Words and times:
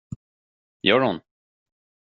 Gör 0.81 0.99
hon? 1.01 1.21